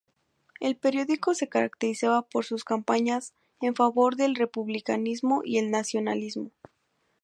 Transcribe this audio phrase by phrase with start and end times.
[0.59, 6.49] El periódico se caracterizaba por sus campañas en favor del republicanismo y el nacionalismo.